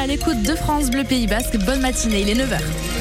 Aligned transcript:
à 0.00 0.06
l'écoute 0.06 0.42
de 0.42 0.54
France 0.54 0.90
Bleu 0.90 1.04
Pays 1.04 1.26
Basque. 1.26 1.58
Bonne 1.66 1.80
matinée, 1.80 2.22
il 2.22 2.30
est 2.30 2.34
9h. 2.34 2.99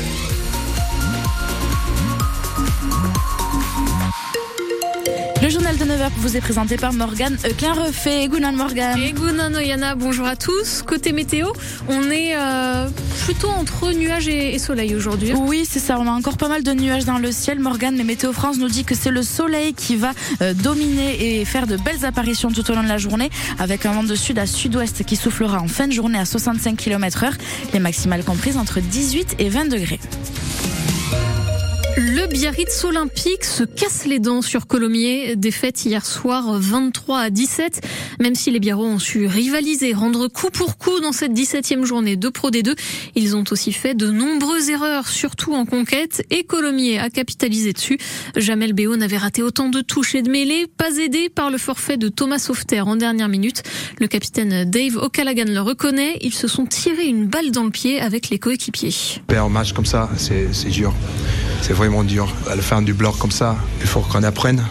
Le 5.50 5.54
journal 5.54 5.78
de 5.78 5.84
9h 5.84 6.12
vous 6.18 6.38
est 6.38 6.42
présenté 6.42 6.78
par 6.78 6.94
Morgane 6.94 7.36
Klein-Refait. 7.58 8.28
Gounan 8.28 8.52
Morgane. 8.52 9.00
Et 9.00 9.14
Gounan 9.14 9.52
Oyana, 9.56 9.96
bonjour 9.96 10.28
à 10.28 10.36
tous. 10.36 10.84
Côté 10.84 11.12
météo, 11.12 11.48
on 11.88 12.12
est 12.12 12.36
euh, 12.36 12.88
plutôt 13.26 13.48
entre 13.50 13.92
nuages 13.92 14.28
et, 14.28 14.60
soleil 14.60 14.94
aujourd'hui. 14.94 15.34
Oui, 15.34 15.66
c'est 15.68 15.80
ça. 15.80 15.98
On 16.00 16.06
a 16.06 16.12
encore 16.12 16.38
pas 16.38 16.50
mal 16.50 16.62
de 16.62 16.72
nuages 16.74 17.06
dans 17.06 17.18
le 17.18 17.32
ciel, 17.32 17.60
Morgane. 17.60 17.96
Mais 17.96 18.04
Météo 18.04 18.32
France 18.32 18.60
nous 18.60 18.68
dit 18.68 18.84
que 18.84 18.94
c'est 18.94 19.10
le 19.10 19.24
soleil 19.24 19.74
qui 19.74 19.96
va 19.96 20.12
euh, 20.44 20.54
dominer 20.54 21.40
et 21.40 21.46
faire 21.46 21.66
de 21.66 21.78
belles 21.78 22.06
apparitions 22.06 22.52
tout 22.52 22.70
au 22.70 22.76
long 22.76 22.84
de 22.84 22.88
la 22.88 23.00
journée 23.00 23.32
avec 23.58 23.88
un 23.88 23.94
vent 23.94 24.04
de 24.04 24.14
sud 24.14 24.38
à 24.38 24.46
sud-ouest 24.46 25.04
qui 25.04 25.16
soufflera 25.16 25.60
en 25.60 25.68
fin 25.68 25.88
de 25.88 25.94
journée 25.94 26.20
à 26.20 26.26
65 26.26 26.78
km 26.78 27.24
heure. 27.24 27.38
Les 27.74 27.80
maximales 27.80 28.24
comprises 28.24 28.56
entre 28.56 28.82
18 28.82 29.38
et 29.40 29.50
20 29.50 29.66
degrés. 29.66 30.00
Le 31.98 32.28
Biarritz 32.28 32.84
olympique 32.84 33.44
se 33.44 33.64
casse 33.64 34.06
les 34.06 34.20
dents 34.20 34.42
sur 34.42 34.68
Colomiers. 34.68 35.36
Défaite 35.36 35.86
hier 35.86 36.06
soir 36.06 36.58
23 36.60 37.20
à 37.20 37.30
17. 37.30 37.82
Même 38.20 38.36
si 38.36 38.52
les 38.52 38.60
Biarros 38.60 38.86
ont 38.86 39.00
su 39.00 39.26
rivaliser, 39.26 39.94
rendre 39.94 40.28
coup 40.28 40.50
pour 40.52 40.78
coup 40.78 41.00
dans 41.00 41.12
cette 41.12 41.34
17e 41.34 41.84
journée 41.86 42.16
de 42.16 42.30
Pro 42.30 42.52
D2, 42.52 42.78
ils 43.16 43.36
ont 43.36 43.44
aussi 43.52 43.72
fait 43.72 43.96
de 43.96 44.10
nombreuses 44.10 44.70
erreurs, 44.70 45.08
surtout 45.08 45.54
en 45.54 45.66
conquête. 45.66 46.26
Et 46.30 46.44
Colomiers 46.44 47.00
a 47.00 47.10
capitalisé 47.10 47.74
dessus. 47.74 47.98
Jamel 48.36 48.74
Béo 48.74 48.96
n'avait 48.96 49.18
raté 49.18 49.42
autant 49.42 49.70
de 49.70 49.82
touches 49.82 50.16
et 50.16 50.22
de 50.22 50.30
mêlées, 50.30 50.68
pas 50.68 50.98
aidé 50.98 51.30
par 51.30 51.50
le 51.50 51.58
forfait 51.58 51.98
de 51.98 52.10
Thomas 52.10 52.40
Sauveterre 52.40 52.88
en 52.88 52.96
dernière 52.96 53.30
minute. 53.30 53.64
Le 54.00 54.08
capitaine 54.08 54.70
Dave 54.70 54.98
O'Callaghan 54.98 55.46
le 55.48 55.62
reconnaît. 55.62 56.18
Ils 56.22 56.34
se 56.34 56.48
sont 56.48 56.66
tirés 56.66 57.08
une 57.08 57.28
balle 57.28 57.52
dans 57.52 57.64
le 57.64 57.72
pied 57.72 58.00
avec 58.00 58.30
les 58.30 58.40
coéquipiers. 58.40 58.94
Un 59.30 59.50
match 59.50 59.74
comme 59.74 59.86
ça, 59.86 60.10
c'est 60.18 60.70
dur 60.70 60.94
c'est 61.62 61.74
vraiment 61.74 62.04
dur. 62.04 62.34
À 62.50 62.56
la 62.56 62.62
fin 62.62 62.82
du 62.82 62.94
bloc 62.94 63.18
comme 63.18 63.32
ça, 63.32 63.56
il 63.82 63.88
faut 63.88 64.02
qu'on 64.02 64.24
apprenne. 64.24 64.64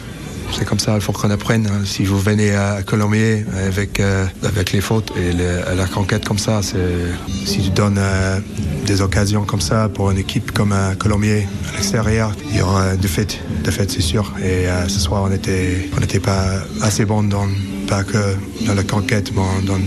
C'est 0.52 0.64
comme 0.64 0.78
ça, 0.78 0.94
il 0.94 1.00
faut 1.00 1.12
qu'on 1.12 1.30
apprenne. 1.30 1.68
Si 1.84 2.04
vous 2.04 2.18
venez 2.18 2.54
à 2.54 2.82
Colombier 2.82 3.44
avec, 3.66 4.00
euh, 4.00 4.26
avec 4.42 4.72
les 4.72 4.80
fautes 4.80 5.12
et 5.16 5.32
la 5.32 5.86
conquête 5.86 6.24
comme 6.24 6.38
ça, 6.38 6.62
si 6.62 7.60
tu 7.62 7.70
donnes 7.70 7.98
euh, 7.98 8.40
des 8.86 9.02
occasions 9.02 9.44
comme 9.44 9.60
ça 9.60 9.88
pour 9.88 10.10
une 10.10 10.18
équipe 10.18 10.52
comme 10.52 10.72
un 10.72 10.94
Colombier 10.94 11.46
à 11.72 11.76
l'extérieur, 11.76 12.32
il 12.50 12.56
y 12.56 12.62
aura 12.62 12.94
une 12.94 12.96
défaite, 12.96 13.38
défaite 13.62 13.90
c'est 13.90 14.02
sûr. 14.02 14.32
Et 14.40 14.66
euh, 14.68 14.88
ce 14.88 14.98
soir, 14.98 15.22
on 15.22 15.28
n'était 15.28 15.90
on 15.96 16.20
pas 16.20 16.62
assez 16.82 17.04
bon 17.04 17.22
dans, 17.22 17.46
pas 17.86 18.02
que 18.02 18.34
dans 18.66 18.74
la 18.74 18.84
conquête, 18.84 19.32
mais 19.34 19.66
dans 19.66 19.78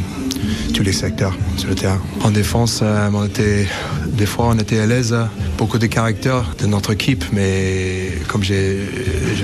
tous 0.73 0.84
les 0.84 0.94
secteurs 0.94 1.38
sur 1.58 1.70
le 1.70 1.75
terrain. 1.75 2.02
En 2.23 2.31
défense, 2.31 2.84
on 3.14 3.25
était, 3.25 3.67
des 4.08 4.25
fois, 4.25 4.47
on 4.50 4.58
était 4.58 4.80
à 4.80 4.86
l'aise 4.86 5.16
beaucoup 5.61 5.78
de 5.78 5.86
caractère 5.86 6.56
de 6.58 6.66
notre 6.66 6.89
équipe, 6.89 7.23
mais 7.31 8.14
comme 8.28 8.44
je 8.44 8.53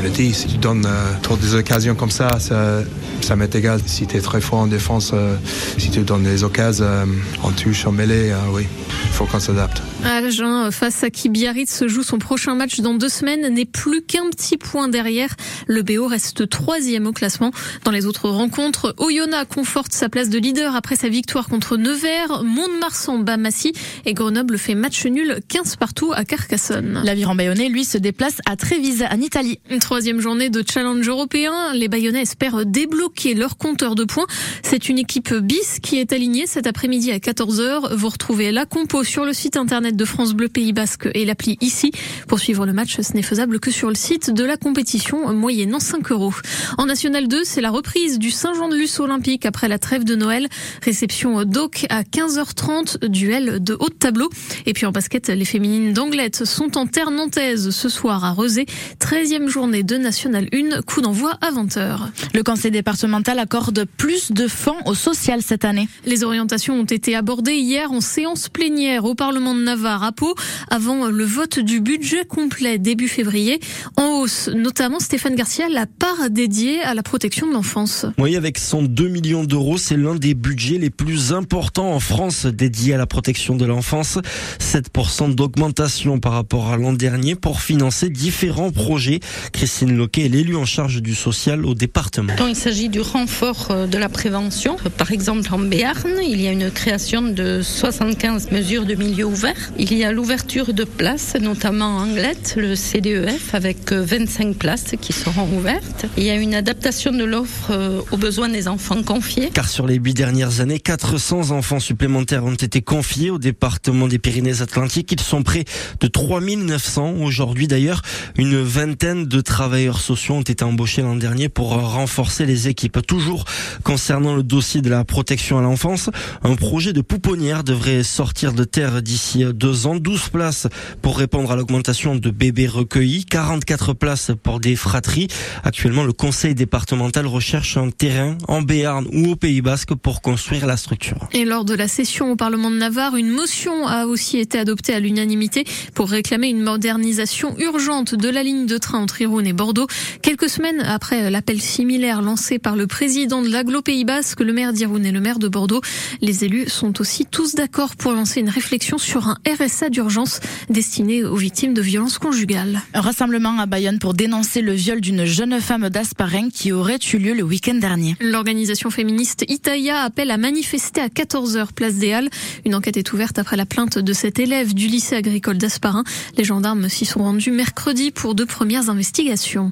l'ai 0.01 0.09
dit, 0.09 0.33
si 0.33 0.47
tu 0.47 0.57
donnes 0.57 0.83
euh, 0.87 1.13
trop 1.21 1.37
des 1.37 1.53
occasions 1.53 1.93
comme 1.93 2.09
ça, 2.09 2.39
ça, 2.39 3.35
m'est 3.35 3.53
égal. 3.53 3.79
Si 3.85 4.07
tu 4.07 4.17
es 4.17 4.19
très 4.19 4.41
fort 4.41 4.61
en 4.61 4.67
défense, 4.67 5.11
euh, 5.13 5.35
si 5.77 5.91
tu 5.91 5.99
donnes 5.99 6.23
des 6.23 6.43
occasions 6.43 6.85
euh, 6.85 7.05
en 7.43 7.51
touche, 7.51 7.85
en 7.85 7.91
mêlée, 7.91 8.33
oui, 8.51 8.65
il 9.05 9.11
faut 9.11 9.25
qu'on 9.25 9.39
s'adapte. 9.39 9.83
Agen, 10.03 10.71
face 10.71 11.03
à 11.03 11.09
qui 11.09 11.29
Biarritz 11.29 11.73
se 11.73 11.87
joue 11.87 12.03
son 12.03 12.19
prochain 12.19 12.55
match 12.55 12.79
dans 12.79 12.93
deux 12.93 13.09
semaines, 13.09 13.53
n'est 13.53 13.65
plus 13.65 14.01
qu'un 14.01 14.29
petit 14.29 14.57
point 14.57 14.87
derrière. 14.87 15.35
Le 15.67 15.81
BO 15.81 16.07
reste 16.07 16.49
troisième 16.49 17.07
au 17.07 17.11
classement. 17.11 17.51
Dans 17.83 17.91
les 17.91 18.05
autres 18.05 18.29
rencontres, 18.29 18.93
Oyonnax 18.97 19.53
conforte 19.53 19.93
sa 19.93 20.09
place 20.09 20.29
de 20.29 20.37
leader 20.37 20.75
après 20.75 20.95
sa 20.95 21.09
victoire 21.09 21.49
contre 21.49 21.77
Nevers, 21.77 22.43
Mont-de-Marsan 22.43 23.19
bat 23.19 23.37
Massy 23.37 23.73
et 24.05 24.13
Grenoble 24.13 24.57
fait 24.57 24.75
match 24.75 25.05
nul 25.05 25.39
15 25.47 25.75
partout 25.77 26.11
à 26.13 26.25
Carcassonne. 26.25 27.01
L'aviron 27.03 27.35
bayonnais, 27.35 27.69
lui, 27.69 27.85
se 27.85 27.97
déplace 27.97 28.37
à 28.45 28.55
Trévise, 28.55 29.05
en 29.11 29.19
Italie. 29.19 29.59
Une 29.69 29.79
troisième 29.79 30.19
journée 30.19 30.49
de 30.49 30.63
challenge 30.67 31.07
européen. 31.07 31.73
Les 31.73 31.87
bayonnais 31.87 32.21
espèrent 32.21 32.65
débloquer 32.65 33.33
leur 33.33 33.57
compteur 33.57 33.95
de 33.95 34.03
points. 34.03 34.27
C'est 34.63 34.89
une 34.89 34.99
équipe 34.99 35.33
bis 35.33 35.79
qui 35.81 35.97
est 35.97 36.13
alignée 36.13 36.47
cet 36.47 36.67
après-midi 36.67 37.11
à 37.11 37.17
14h. 37.17 37.95
Vous 37.95 38.09
retrouvez 38.09 38.51
la 38.51 38.65
compo 38.65 39.03
sur 39.03 39.25
le 39.25 39.33
site 39.33 39.57
internet 39.57 39.86
de 39.95 40.05
France 40.05 40.33
Bleu 40.33 40.49
Pays 40.49 40.73
Basque 40.73 41.07
et 41.13 41.25
l'appli 41.25 41.57
ici. 41.61 41.91
Pour 42.27 42.39
suivre 42.39 42.65
le 42.65 42.73
match, 42.73 42.99
ce 42.99 43.13
n'est 43.13 43.21
faisable 43.21 43.59
que 43.59 43.71
sur 43.71 43.89
le 43.89 43.95
site 43.95 44.31
de 44.31 44.43
la 44.43 44.57
compétition, 44.57 45.33
moyennant 45.33 45.79
5 45.79 46.11
euros. 46.11 46.33
En 46.77 46.85
National 46.85 47.27
2, 47.27 47.43
c'est 47.43 47.61
la 47.61 47.69
reprise 47.69 48.19
du 48.19 48.31
Saint-Jean-de-Luz 48.31 48.99
olympique 48.99 49.45
après 49.45 49.67
la 49.67 49.79
trêve 49.79 50.03
de 50.03 50.15
Noël. 50.15 50.47
Réception 50.83 51.43
d'Oc 51.45 51.85
à 51.89 52.03
15h30, 52.03 53.07
duel 53.07 53.63
de 53.63 53.77
haut 53.79 53.89
de 53.89 53.93
tableau. 53.93 54.29
Et 54.65 54.73
puis 54.73 54.85
en 54.85 54.91
basket, 54.91 55.29
les 55.29 55.45
féminines 55.45 55.93
d'Angleterre 55.93 56.17
sont 56.45 56.77
en 56.77 56.87
terre 56.87 57.11
nantaise 57.11 57.69
ce 57.69 57.89
soir 57.89 58.25
à 58.25 58.31
Rezé. 58.31 58.65
13e 58.99 59.47
journée 59.47 59.83
de 59.83 59.97
National 59.97 60.47
1, 60.51 60.81
coup 60.81 61.01
d'envoi 61.01 61.37
à 61.41 61.51
20h. 61.51 61.99
Le 62.33 62.43
conseil 62.43 62.71
départemental 62.71 63.39
accorde 63.39 63.85
plus 63.97 64.31
de 64.31 64.47
fonds 64.47 64.77
au 64.85 64.95
social 64.95 65.41
cette 65.41 65.63
année. 65.63 65.87
Les 66.05 66.23
orientations 66.23 66.79
ont 66.79 66.85
été 66.85 67.15
abordées 67.15 67.57
hier 67.57 67.91
en 67.91 68.01
séance 68.01 68.49
plénière 68.49 69.05
au 69.05 69.15
Parlement 69.15 69.53
de 69.53 69.61
Navarre 69.61 69.76
à 69.85 70.11
Pau 70.11 70.33
avant 70.69 71.07
le 71.07 71.23
vote 71.23 71.59
du 71.59 71.79
budget 71.79 72.25
complet 72.25 72.77
début 72.77 73.07
février. 73.07 73.59
En 73.95 74.19
hausse, 74.19 74.49
notamment 74.53 74.99
Stéphane 74.99 75.35
Garcia, 75.35 75.69
la 75.69 75.85
part 75.85 76.29
dédiée 76.29 76.81
à 76.81 76.93
la 76.93 77.03
protection 77.03 77.47
de 77.47 77.53
l'enfance. 77.53 78.05
Oui, 78.17 78.35
avec 78.35 78.57
102 78.57 79.07
millions 79.07 79.43
d'euros, 79.43 79.77
c'est 79.77 79.97
l'un 79.97 80.15
des 80.15 80.33
budgets 80.33 80.77
les 80.77 80.89
plus 80.89 81.33
importants 81.33 81.93
en 81.93 81.99
France 81.99 82.45
dédiés 82.45 82.95
à 82.95 82.97
la 82.97 83.05
protection 83.05 83.55
de 83.55 83.65
l'enfance. 83.65 84.17
7% 84.59 85.35
d'augmentation 85.35 86.19
par 86.19 86.33
rapport 86.33 86.71
à 86.71 86.77
l'an 86.77 86.93
dernier 86.93 87.35
pour 87.35 87.61
financer 87.61 88.09
différents 88.09 88.71
projets. 88.71 89.19
Christine 89.53 89.95
Loquet 89.95 90.25
est 90.25 90.29
l'élue 90.29 90.55
en 90.55 90.65
charge 90.65 91.01
du 91.01 91.15
social 91.15 91.65
au 91.65 91.75
département. 91.75 92.33
il 92.47 92.55
s'agit 92.55 92.89
du 92.89 93.01
renfort 93.01 93.67
euh, 93.71 93.87
de 93.87 93.97
la 93.97 94.09
prévention. 94.09 94.77
Par 94.97 95.11
exemple, 95.11 95.53
en 95.53 95.59
Béarn, 95.59 96.19
il 96.23 96.41
y 96.41 96.47
a 96.47 96.51
une 96.51 96.71
création 96.71 97.21
de 97.21 97.61
75 97.61 98.51
mesures 98.51 98.85
de 98.85 98.95
milieu 98.95 99.25
ouvert. 99.25 99.66
Il 99.77 99.93
y 99.93 100.03
a 100.03 100.11
l'ouverture 100.11 100.73
de 100.73 100.83
places, 100.83 101.35
notamment 101.39 101.97
en 101.97 102.07
Anglette, 102.07 102.55
le 102.57 102.75
CDEF, 102.75 103.53
avec 103.53 103.91
25 103.91 104.47
euh, 104.47 104.53
places 104.53 104.95
qui 104.99 105.13
seront 105.13 105.47
ouvertes. 105.55 106.05
Il 106.17 106.23
y 106.23 106.29
a 106.29 106.35
une 106.35 106.55
adaptation 106.55 107.11
de 107.11 107.23
l'offre 107.23 107.71
euh, 107.71 108.01
aux 108.11 108.17
besoins 108.17 108.49
des 108.49 108.67
enfants 108.67 109.03
confiés. 109.03 109.49
Car 109.53 109.69
sur 109.69 109.85
les 109.85 109.95
huit 109.95 110.13
dernières 110.13 110.61
années, 110.61 110.79
400 110.79 111.51
enfants 111.51 111.79
supplémentaires 111.79 112.45
ont 112.45 112.53
été 112.53 112.81
confiés 112.81 113.29
au 113.29 113.37
département 113.37 114.07
des 114.07 114.19
Pyrénées-Atlantiques. 114.19 115.11
Ils 115.11 115.19
sont 115.19 115.43
prêts 115.43 115.65
de 115.99 116.07
3900 116.07 117.15
aujourd'hui. 117.21 117.67
D'ailleurs, 117.67 118.01
une 118.37 118.61
vingtaine 118.61 119.25
de 119.25 119.41
travailleurs 119.41 119.99
sociaux 119.99 120.35
ont 120.35 120.41
été 120.41 120.63
embauchés 120.63 121.01
l'an 121.01 121.15
dernier 121.15 121.49
pour 121.49 121.69
renforcer 121.69 122.45
les 122.45 122.67
équipes. 122.67 123.05
Toujours 123.05 123.45
concernant 123.83 124.35
le 124.35 124.43
dossier 124.43 124.81
de 124.81 124.89
la 124.89 125.03
protection 125.03 125.59
à 125.59 125.61
l'enfance, 125.61 126.09
un 126.43 126.55
projet 126.55 126.93
de 126.93 127.01
pouponnière 127.01 127.63
devrait 127.63 128.03
sortir 128.03 128.53
de 128.53 128.63
terre 128.63 129.01
d'ici 129.01 129.43
deux 129.57 129.87
ans. 129.87 129.95
12 129.95 130.29
places 130.29 130.67
pour 131.01 131.17
répondre 131.17 131.51
à 131.51 131.55
l'augmentation 131.55 132.15
de 132.15 132.29
bébés 132.29 132.67
recueillis, 132.67 133.25
44 133.25 133.93
places 133.93 134.31
pour 134.41 134.59
des 134.59 134.75
fratries. 134.75 135.27
Actuellement, 135.63 136.03
le 136.03 136.13
conseil 136.13 136.55
départemental 136.55 137.25
recherche 137.25 137.77
un 137.77 137.89
terrain 137.89 138.37
en 138.47 138.61
Béarn 138.61 139.05
ou 139.11 139.31
au 139.31 139.35
Pays 139.35 139.61
Basque 139.61 139.95
pour 139.95 140.21
construire 140.21 140.65
la 140.65 140.77
structure. 140.77 141.27
Et 141.33 141.45
lors 141.45 141.65
de 141.65 141.73
la 141.73 141.87
session 141.87 142.31
au 142.31 142.35
Parlement 142.35 142.71
de 142.71 142.77
Navarre, 142.77 143.15
une 143.15 143.29
motion 143.29 143.87
a 143.87 144.05
aussi 144.05 144.37
été 144.37 144.59
adoptée 144.59 144.93
à 144.93 144.99
l'unanimité 144.99 145.65
pour 145.93 146.09
réclamer 146.09 146.47
une 146.49 146.61
modernisation 146.61 147.57
urgente 147.57 148.15
de 148.15 148.29
la 148.29 148.43
ligne 148.43 148.65
de 148.65 148.77
train 148.77 148.99
entre 148.99 149.21
Irun 149.21 149.43
et 149.43 149.53
Bordeaux. 149.53 149.87
Quelques 150.21 150.49
semaines 150.49 150.81
après 150.81 151.29
l'appel 151.29 151.61
similaire 151.61 152.21
lancé 152.21 152.59
par 152.59 152.75
le 152.75 152.87
président 152.87 153.41
de 153.41 153.49
l'Aglo 153.49 153.81
Pays 153.81 154.05
Basque, 154.05 154.41
le 154.41 154.53
maire 154.53 154.73
d'Irun 154.73 155.03
et 155.03 155.11
le 155.11 155.19
maire 155.19 155.39
de 155.39 155.47
Bordeaux, 155.47 155.81
les 156.21 156.45
élus 156.45 156.69
sont 156.69 157.01
aussi 157.01 157.25
tous 157.25 157.55
d'accord 157.55 157.95
pour 157.95 158.13
lancer 158.13 158.39
une 158.41 158.49
réflexion 158.49 158.97
sur 158.97 159.27
un 159.27 159.37
RSA 159.47 159.89
d'urgence 159.89 160.41
destiné 160.69 161.23
aux 161.23 161.37
victimes 161.37 161.73
de 161.73 161.81
violences 161.81 162.17
conjugales. 162.17 162.81
Un 162.93 162.99
rassemblement 162.99 163.57
à 163.59 163.65
Bayonne 163.65 163.97
pour 163.97 164.13
dénoncer 164.13 164.61
le 164.61 164.73
viol 164.73 164.99
d'une 164.99 165.23
jeune 165.23 165.61
femme 165.61 165.89
d'Asparenc 165.89 166.49
qui 166.53 166.73
aurait 166.73 166.99
eu 167.13 167.17
lieu 167.17 167.33
le 167.33 167.43
week-end 167.43 167.75
dernier. 167.75 168.17
L'organisation 168.19 168.89
féministe 168.89 169.45
Itaïa 169.47 170.01
appelle 170.01 170.31
à 170.31 170.37
manifester 170.37 170.99
à 170.99 171.07
14h 171.07 171.71
place 171.73 171.95
des 171.95 172.11
Halles. 172.11 172.29
Une 172.65 172.75
enquête 172.75 172.97
est 172.97 173.13
ouverte 173.13 173.39
après 173.39 173.55
la 173.55 173.65
plainte 173.65 173.97
de 173.97 174.13
cet 174.13 174.39
élève 174.39 174.73
du 174.73 174.87
lycée 174.87 175.15
agricole 175.15 175.57
d'Asparin. 175.57 176.03
Les 176.37 176.43
gendarmes 176.43 176.89
s'y 176.89 177.05
sont 177.05 177.21
rendus 177.21 177.51
mercredi 177.51 178.11
pour 178.11 178.35
deux 178.35 178.45
premières 178.45 178.89
investigations. 178.89 179.71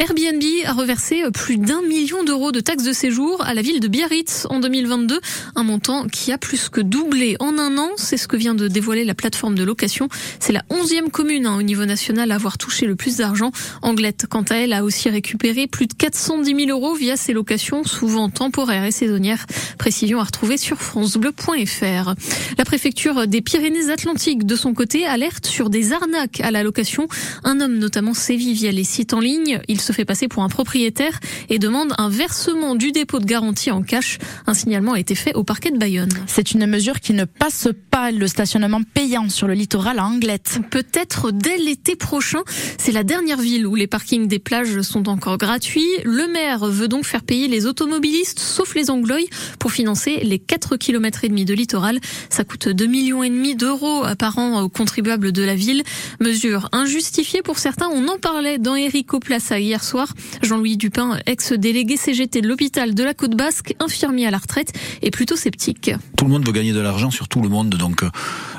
Airbnb 0.00 0.42
a 0.64 0.72
reversé 0.72 1.22
plus 1.32 1.58
d'un 1.58 1.82
million 1.82 2.24
d'euros 2.24 2.50
de 2.50 2.60
taxes 2.60 2.84
de 2.84 2.92
séjour 2.92 3.42
à 3.44 3.54
la 3.54 3.62
ville 3.62 3.80
de 3.80 3.88
Biarritz 3.88 4.46
en 4.50 4.58
2022, 4.58 5.20
un 5.54 5.62
montant 5.62 6.08
qui 6.08 6.32
a 6.32 6.38
plus 6.38 6.68
que 6.68 6.80
doublé 6.80 7.36
en 7.38 7.58
un 7.58 7.78
an. 7.78 7.90
C'est 7.96 8.16
ce 8.16 8.26
que 8.26 8.36
vient 8.36 8.54
de 8.54 8.66
dévoiler 8.66 9.03
la 9.04 9.14
plateforme 9.14 9.54
de 9.54 9.64
location. 9.64 10.08
C'est 10.40 10.52
la 10.52 10.62
onzième 10.70 11.10
commune 11.10 11.46
hein, 11.46 11.56
au 11.56 11.62
niveau 11.62 11.84
national 11.84 12.32
à 12.32 12.36
avoir 12.36 12.58
touché 12.58 12.86
le 12.86 12.96
plus 12.96 13.16
d'argent. 13.18 13.52
Anglette, 13.82 14.26
quant 14.28 14.44
à 14.50 14.56
elle, 14.56 14.72
a 14.72 14.84
aussi 14.84 15.08
récupéré 15.08 15.66
plus 15.66 15.86
de 15.86 15.94
410 15.94 16.66
000 16.66 16.70
euros 16.70 16.94
via 16.94 17.16
ses 17.16 17.32
locations, 17.32 17.84
souvent 17.84 18.28
temporaires 18.30 18.84
et 18.84 18.90
saisonnières. 18.90 19.46
Précision 19.78 20.20
à 20.20 20.24
retrouver 20.24 20.56
sur 20.56 20.80
francebleu.fr. 20.80 22.14
La 22.58 22.64
préfecture 22.64 23.26
des 23.26 23.40
Pyrénées-Atlantiques, 23.40 24.46
de 24.46 24.56
son 24.56 24.74
côté, 24.74 25.06
alerte 25.06 25.46
sur 25.46 25.70
des 25.70 25.92
arnaques 25.92 26.40
à 26.40 26.50
la 26.50 26.62
location. 26.62 27.08
Un 27.44 27.60
homme 27.60 27.78
notamment 27.78 28.14
sévit 28.14 28.54
via 28.54 28.72
les 28.72 28.84
sites 28.84 29.14
en 29.14 29.20
ligne. 29.20 29.60
Il 29.68 29.80
se 29.80 29.92
fait 29.92 30.04
passer 30.04 30.28
pour 30.28 30.42
un 30.42 30.48
propriétaire 30.48 31.18
et 31.48 31.58
demande 31.58 31.92
un 31.98 32.08
versement 32.08 32.74
du 32.74 32.92
dépôt 32.92 33.18
de 33.18 33.24
garantie 33.24 33.70
en 33.70 33.82
cash. 33.82 34.18
Un 34.46 34.54
signalement 34.54 34.92
a 34.92 35.00
été 35.00 35.14
fait 35.14 35.34
au 35.34 35.44
parquet 35.44 35.70
de 35.70 35.78
Bayonne. 35.78 36.12
C'est 36.26 36.52
une 36.52 36.66
mesure 36.66 37.00
qui 37.00 37.12
ne 37.12 37.24
passe 37.24 37.68
pas 37.90 38.10
le 38.10 38.26
stationnement 38.26 38.82
payant 38.94 39.28
sur 39.28 39.48
le 39.48 39.54
littoral 39.54 39.98
à 39.98 40.06
Anglette. 40.06 40.60
Peut-être 40.70 41.32
dès 41.32 41.58
l'été 41.58 41.96
prochain. 41.96 42.40
C'est 42.78 42.92
la 42.92 43.02
dernière 43.02 43.40
ville 43.40 43.66
où 43.66 43.74
les 43.74 43.86
parkings 43.86 44.28
des 44.28 44.38
plages 44.38 44.80
sont 44.82 45.08
encore 45.08 45.36
gratuits. 45.36 45.82
Le 46.04 46.28
maire 46.28 46.64
veut 46.66 46.88
donc 46.88 47.04
faire 47.04 47.22
payer 47.22 47.48
les 47.48 47.66
automobilistes, 47.66 48.38
sauf 48.38 48.74
les 48.74 48.90
Anglois, 48.90 49.16
pour 49.58 49.72
financer 49.72 50.20
les 50.22 50.38
4 50.38 50.76
km 50.76 51.24
et 51.24 51.28
demi 51.28 51.44
de 51.44 51.54
littoral. 51.54 51.98
Ça 52.30 52.44
coûte 52.44 52.68
2 52.68 52.86
millions 52.86 53.22
et 53.22 53.30
demi 53.30 53.56
d'euros 53.56 54.04
par 54.18 54.38
an 54.38 54.62
aux 54.62 54.68
contribuables 54.68 55.32
de 55.32 55.42
la 55.42 55.56
ville. 55.56 55.82
Mesure 56.20 56.68
injustifiée 56.72 57.42
pour 57.42 57.58
certains. 57.58 57.88
On 57.92 58.06
en 58.08 58.18
parlait 58.18 58.58
dans 58.58 58.76
Erico 58.76 59.18
Plaza 59.18 59.58
hier 59.58 59.82
soir. 59.82 60.08
Jean-Louis 60.42 60.76
Dupin, 60.76 61.18
ex-délégué 61.26 61.96
CGT 61.96 62.40
de 62.40 62.48
l'hôpital 62.48 62.94
de 62.94 63.02
la 63.02 63.14
Côte 63.14 63.36
Basque, 63.36 63.74
infirmier 63.80 64.26
à 64.26 64.30
la 64.30 64.38
retraite, 64.38 64.72
est 65.02 65.10
plutôt 65.10 65.36
sceptique. 65.36 65.90
Tout 66.16 66.24
le 66.24 66.30
monde 66.30 66.46
veut 66.46 66.52
gagner 66.52 66.72
de 66.72 66.80
l'argent 66.80 67.10
sur 67.10 67.28
tout 67.28 67.40
le 67.40 67.48
monde, 67.48 67.70
donc 67.70 68.02
euh, 68.02 68.10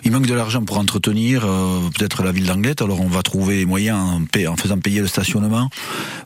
il 0.03 0.11
manque 0.11 0.24
de 0.25 0.33
l'argent 0.33 0.63
pour 0.63 0.77
entretenir 0.77 1.45
euh, 1.45 1.89
peut-être 1.97 2.23
la 2.23 2.31
ville 2.31 2.45
d'Anglette. 2.45 2.81
Alors 2.81 3.01
on 3.01 3.07
va 3.07 3.21
trouver 3.21 3.57
les 3.57 3.65
moyens 3.65 3.97
en, 3.97 4.51
en 4.51 4.55
faisant 4.55 4.77
payer 4.77 5.01
le 5.01 5.07
stationnement. 5.07 5.69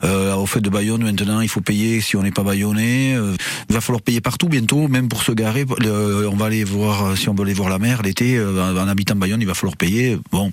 Euh, 0.04 0.36
au 0.36 0.46
fait 0.46 0.62
de 0.62 0.70
Bayonne 0.70 1.04
maintenant, 1.04 1.42
il 1.42 1.50
faut 1.50 1.62
payer 1.62 2.02
si 2.02 2.16
on 2.16 2.24
n'est 2.24 2.32
pas 2.32 2.44
bayonnais. 2.44 3.16
Euh, 3.16 3.36
il 3.70 3.74
va 3.74 3.82
falloir 3.82 4.02
payer 4.02 4.22
partout 4.22 4.48
bientôt, 4.48 4.88
même 4.88 5.10
pour 5.10 5.24
se 5.24 5.32
garer. 5.32 5.66
on 5.70 6.36
va 6.36 6.46
aller 6.46 6.64
voir 6.64 7.18
si 7.18 7.30
on 7.30 7.34
veut 7.34 7.44
aller 7.44 7.54
voir 7.54 7.70
la 7.70 7.80
mer 7.80 8.02
l'été 8.02 8.40
en 8.42 8.88
habitant 8.88 9.16
Bayonne, 9.16 9.42
il 9.42 9.48
va 9.48 9.54
falloir 9.54 9.78
payer. 9.78 10.18
Bon, 10.32 10.52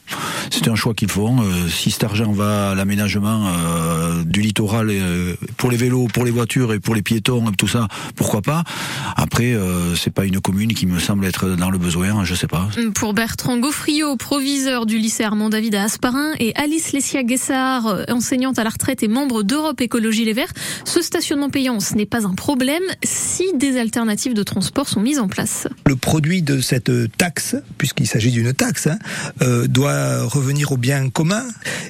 c'est 0.51 0.69
un 0.69 0.75
choix 0.75 0.95
qu'ils 0.95 1.11
font. 1.11 1.43
si 1.69 1.91
cet 1.91 2.05
argent 2.05 2.33
va 2.33 2.71
à 2.71 2.75
l'aménagement 2.75 3.51
du 4.25 4.41
littoral 4.41 4.93
pour 5.57 5.71
les 5.71 5.77
vélos, 5.77 6.09
pour 6.13 6.25
les 6.25 6.31
voitures 6.31 6.73
et 6.73 6.81
pour 6.81 6.95
les 6.95 7.03
piétons, 7.03 7.53
tout 7.53 7.69
ça, 7.69 7.89
pourquoi 8.17 8.43
pas? 8.43 8.65
Après, 9.17 9.57
c'est 9.97 10.13
pas 10.13 10.25
une 10.25 10.41
commune 10.41 10.75
qui 10.75 10.87
me 10.87 10.99
semble 10.99 11.25
être 11.25 11.51
dans 11.51 11.71
le 11.71 11.79
besoin, 11.79 12.25
je 12.25 12.35
sais 12.35 12.49
pas. 12.49 12.69
Pour 12.95 13.15
Bertrand 13.27 13.59
Gaufriot, 13.59 14.15
proviseur 14.15 14.87
du 14.87 14.99
lycée 14.99 15.25
Armand 15.25 15.49
David 15.49 15.75
à 15.75 15.83
Asparin, 15.83 16.31
et 16.39 16.55
Alice 16.55 16.93
Lessia 16.93 17.25
Guessard, 17.25 17.89
euh, 17.89 18.05
enseignante 18.09 18.61
à 18.61 18.63
la 18.63 18.71
retraite 18.71 19.03
et 19.03 19.09
membre 19.09 19.43
d'Europe 19.43 19.81
Écologie 19.81 20.25
Les 20.25 20.33
Verts, 20.33 20.53
ce 20.85 21.03
stationnement 21.03 21.51
payant, 21.51 21.81
ce 21.81 21.97
n'est 21.97 22.07
pas 22.07 22.25
un 22.25 22.35
problème 22.35 22.85
si 23.03 23.43
des 23.57 23.81
alternatives 23.81 24.33
de 24.33 24.45
transport 24.45 24.89
sont 24.89 25.01
mises 25.01 25.19
en 25.19 25.27
place. 25.27 25.67
Le 25.87 25.97
produit 25.97 26.41
de 26.41 26.61
cette 26.61 26.93
taxe, 27.19 27.57
puisqu'il 27.79 28.07
s'agit 28.07 28.31
d'une 28.31 28.55
taxe, 28.55 28.87
hein, 28.87 28.99
euh, 29.43 29.67
doit 29.67 30.23
revenir 30.23 30.71
au 30.71 30.77
bien 30.77 31.11
commun 31.11 31.43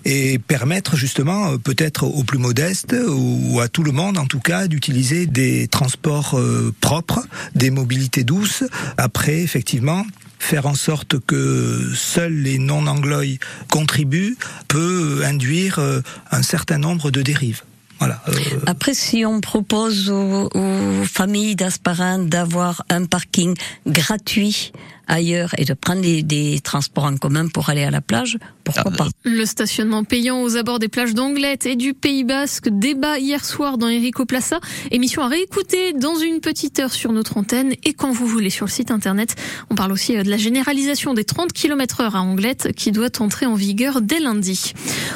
et 0.07 0.39
permettre 0.39 0.97
justement, 0.97 1.53
euh, 1.53 1.59
peut-être 1.59 2.05
aux 2.05 2.25
plus 2.25 2.39
modestes 2.39 2.97
ou 3.11 3.61
à 3.61 3.69
tout 3.69 3.83
le 3.83 3.93
monde 3.93 4.17
en 4.17 4.25
tout 4.25 4.41
cas, 4.41 4.69
d'utiliser 4.69 5.27
des 5.27 5.69
transports 5.69 6.41
propres, 6.81 7.27
des 7.55 7.69
mobilités 7.69 8.25
douces. 8.25 8.65
Après, 8.97 9.43
effectivement, 9.43 10.03
faire 10.47 10.67
en 10.67 10.77
sorte 10.77 11.19
que 11.19 11.93
seuls 11.95 12.33
les 12.33 12.59
non-anglois 12.59 13.39
contribuent 13.69 14.37
peut 14.69 15.23
induire 15.25 15.81
euh, 15.81 16.01
un 16.31 16.43
certain 16.43 16.79
nombre 16.79 17.11
de 17.11 17.21
dérives. 17.21 17.63
Voilà. 17.99 18.23
Euh, 18.29 18.33
Après, 18.67 18.95
si 18.95 19.25
on 19.25 19.41
propose 19.41 20.09
aux, 20.09 20.49
aux 20.55 21.05
familles 21.05 21.57
d'Asparin 21.57 22.21
d'avoir 22.21 22.85
un 22.91 23.07
parking 23.07 23.57
gratuit 23.87 24.73
ailleurs 25.07 25.55
et 25.59 25.65
de 25.65 25.75
prendre 25.75 26.01
des, 26.01 26.61
transports 26.63 27.05
en 27.05 27.17
commun 27.17 27.49
pour 27.49 27.71
aller 27.71 27.85
à 27.85 27.91
la 27.91 28.01
plage, 28.01 28.39
pourquoi 28.65 28.91
pas? 28.91 29.09
Le 29.25 29.45
stationnement 29.47 30.05
payant 30.05 30.43
aux 30.43 30.57
abords 30.57 30.79
des 30.79 30.89
plages 30.89 31.15
d'Anglette 31.15 31.67
et 31.67 31.77
du 31.77 31.95
Pays 31.95 32.25
Basque, 32.25 32.69
débat 32.69 33.19
hier 33.19 33.45
soir 33.45 33.79
dans 33.79 33.89
Erico 33.89 34.25
Plaza, 34.25 34.59
émission 34.91 35.23
à 35.23 35.29
réécouter 35.29 35.93
dans 35.93 36.17
une 36.17 36.41
petite 36.41 36.79
heure 36.79 36.93
sur 36.93 37.13
notre 37.13 37.37
antenne 37.37 37.75
et 37.85 37.93
quand 37.93 38.11
vous 38.11 38.27
voulez 38.27 38.51
sur 38.51 38.67
le 38.67 38.71
site 38.71 38.91
internet. 38.91 39.37
On 39.71 39.75
parle 39.75 39.93
aussi 39.93 40.17
euh, 40.17 40.23
de 40.23 40.31
la 40.31 40.37
généralisation 40.37 41.15
des 41.15 41.25
30 41.25 41.53
km 41.53 42.01
heure 42.01 42.17
à 42.17 42.21
Anglette 42.21 42.73
qui 42.75 42.91
doit 42.91 43.21
entrer 43.21 43.47
en 43.47 43.55
vigueur 43.55 44.01
dès 44.01 44.19
lundi. 44.19 44.73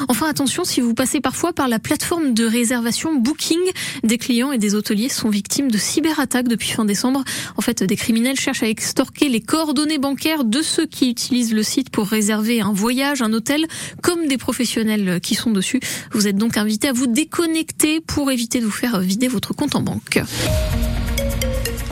Enfin 0.07 0.27
attention, 0.27 0.63
si 0.63 0.81
vous 0.81 0.93
passez 0.93 1.19
parfois 1.19 1.53
par 1.53 1.67
la 1.67 1.79
plateforme 1.79 2.33
de 2.33 2.45
réservation 2.45 3.15
Booking, 3.15 3.59
des 4.03 4.17
clients 4.17 4.51
et 4.51 4.57
des 4.57 4.75
hôteliers 4.75 5.09
sont 5.09 5.29
victimes 5.29 5.69
de 5.69 5.77
cyberattaques 5.77 6.47
depuis 6.47 6.69
fin 6.69 6.85
décembre. 6.85 7.23
En 7.57 7.61
fait, 7.61 7.83
des 7.83 7.95
criminels 7.95 8.39
cherchent 8.39 8.63
à 8.63 8.67
extorquer 8.67 9.29
les 9.29 9.41
coordonnées 9.41 9.80
données 9.81 9.97
bancaires 9.97 10.43
de 10.43 10.61
ceux 10.61 10.85
qui 10.85 11.09
utilisent 11.09 11.55
le 11.55 11.63
site 11.63 11.89
pour 11.89 12.05
réserver 12.05 12.61
un 12.61 12.71
voyage, 12.71 13.23
un 13.23 13.33
hôtel, 13.33 13.65
comme 14.03 14.27
des 14.27 14.37
professionnels 14.37 15.19
qui 15.21 15.33
sont 15.33 15.49
dessus. 15.49 15.79
Vous 16.11 16.27
êtes 16.27 16.35
donc 16.35 16.55
invité 16.55 16.89
à 16.89 16.93
vous 16.93 17.07
déconnecter 17.07 17.99
pour 17.99 18.29
éviter 18.29 18.59
de 18.59 18.65
vous 18.65 18.71
faire 18.71 18.99
vider 18.99 19.27
votre 19.27 19.55
compte 19.55 19.75
en 19.75 19.81
banque. 19.81 20.21